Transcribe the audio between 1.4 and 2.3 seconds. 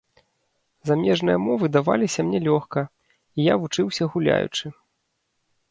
мовы даваліся